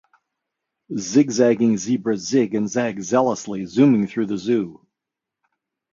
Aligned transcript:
Zigzagging 1.09 1.75
zebras 1.83 2.21
zig 2.29 2.55
and 2.55 2.67
zag 2.67 3.03
zealously, 3.03 3.67
zooming 3.67 4.07
through 4.07 4.25
the 4.25 4.37
zoo! 4.39 4.83